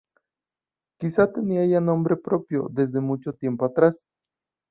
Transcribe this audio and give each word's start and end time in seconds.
Quizá 0.99 1.31
tenía 1.31 1.63
ya 1.67 1.79
nombre 1.79 2.15
propio 2.17 2.65
desde 2.71 3.01
mucho 3.01 3.33
tiempo 3.33 3.65
atrás. 3.65 4.01